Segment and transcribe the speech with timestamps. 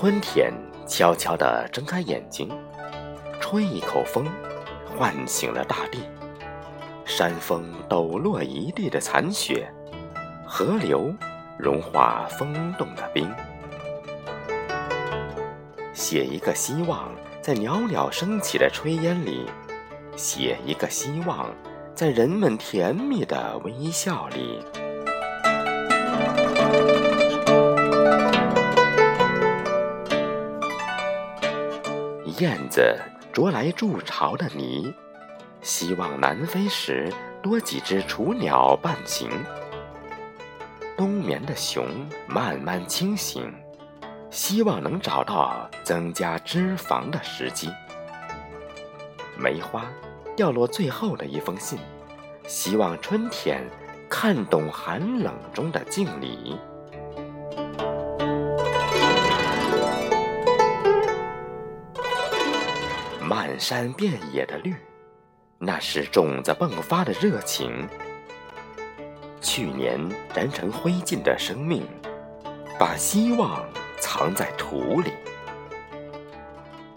[0.00, 0.50] 春天
[0.86, 2.48] 悄悄地睁开眼睛，
[3.38, 4.24] 吹一口风，
[4.86, 5.98] 唤醒了大地。
[7.04, 9.70] 山峰抖落一地的残雪，
[10.46, 11.14] 河流
[11.58, 13.30] 融化风冻的冰。
[15.92, 17.10] 写一个希望，
[17.42, 19.44] 在袅袅升起的炊烟里；
[20.16, 21.54] 写一个希望，
[21.94, 24.64] 在人们甜蜜的微笑里。
[32.38, 32.98] 燕子
[33.32, 34.92] 啄来筑巢的泥，
[35.60, 37.12] 希望南飞时
[37.42, 39.30] 多几只雏鸟伴行。
[40.96, 41.86] 冬眠的熊
[42.26, 43.52] 慢慢清醒，
[44.30, 47.70] 希望能找到增加脂肪的时机。
[49.38, 49.86] 梅花
[50.36, 51.78] 掉落最后的一封信，
[52.46, 53.62] 希望春天
[54.08, 56.58] 看懂寒冷中的敬礼。
[63.60, 64.74] 山遍野的绿，
[65.58, 67.86] 那是种子迸发的热情。
[69.42, 70.00] 去年
[70.34, 71.86] 燃成灰烬的生命，
[72.78, 73.62] 把希望
[73.98, 75.12] 藏在土里。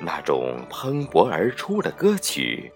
[0.00, 2.72] 那种蓬勃而出的歌曲，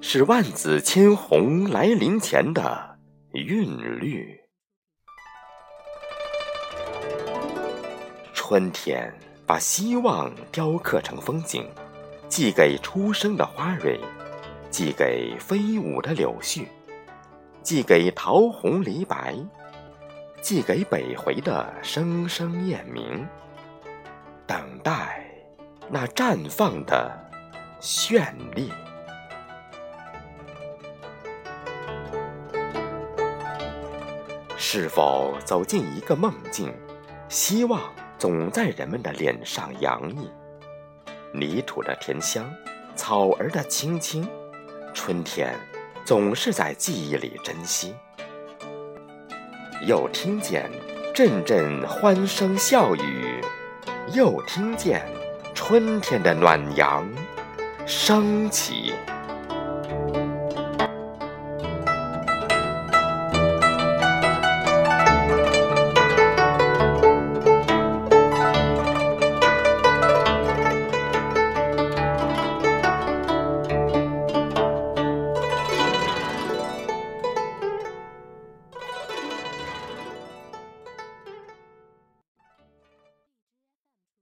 [0.00, 2.98] 是万紫千红来临前的
[3.32, 4.40] 韵律。
[8.34, 9.14] 春天
[9.46, 11.64] 把希望雕刻成风景。
[12.30, 13.98] 寄给初生的花蕊，
[14.70, 16.64] 寄给飞舞的柳絮，
[17.60, 19.34] 寄给桃红梨白，
[20.40, 23.26] 寄给北回的声声雁鸣，
[24.46, 25.28] 等待
[25.88, 27.12] 那绽放的
[27.80, 28.70] 绚丽。
[34.56, 36.72] 是否走进一个梦境？
[37.28, 40.30] 希望总在人们的脸上洋溢。
[41.32, 42.44] 泥土的甜香，
[42.96, 44.28] 草儿的青青，
[44.92, 45.54] 春天
[46.04, 47.94] 总是在记忆里珍惜。
[49.86, 50.70] 又听见
[51.14, 53.40] 阵阵欢声笑语，
[54.12, 55.06] 又听见
[55.54, 57.08] 春天的暖阳
[57.86, 58.92] 升起。